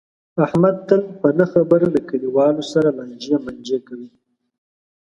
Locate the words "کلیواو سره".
2.09-2.89